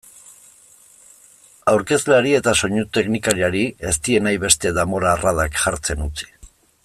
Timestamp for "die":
4.09-4.25